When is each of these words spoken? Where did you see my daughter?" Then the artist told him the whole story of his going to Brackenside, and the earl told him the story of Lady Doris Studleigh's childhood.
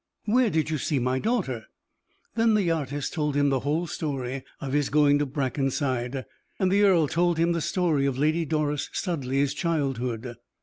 Where 0.25 0.49
did 0.49 0.71
you 0.71 0.79
see 0.79 0.97
my 0.97 1.19
daughter?" 1.19 1.67
Then 2.33 2.55
the 2.55 2.71
artist 2.71 3.13
told 3.13 3.35
him 3.35 3.49
the 3.49 3.59
whole 3.59 3.85
story 3.85 4.43
of 4.59 4.73
his 4.73 4.89
going 4.89 5.19
to 5.19 5.27
Brackenside, 5.27 6.25
and 6.57 6.71
the 6.71 6.81
earl 6.81 7.07
told 7.07 7.37
him 7.37 7.51
the 7.51 7.61
story 7.61 8.07
of 8.07 8.17
Lady 8.17 8.43
Doris 8.43 8.89
Studleigh's 8.93 9.53
childhood. 9.53 10.37